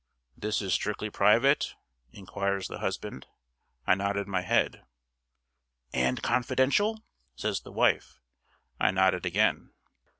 "This 0.35 0.63
is 0.63 0.73
strictly 0.73 1.11
private?" 1.11 1.75
inquires 2.11 2.67
the 2.67 2.79
husband. 2.79 3.27
I 3.85 3.93
nodded 3.93 4.27
my 4.27 4.41
head. 4.41 4.83
"And 5.93 6.23
confidential?" 6.23 7.03
says 7.35 7.61
the 7.61 7.71
wife. 7.71 8.19
I 8.79 8.89
nodded 8.89 9.27
again. 9.27 9.73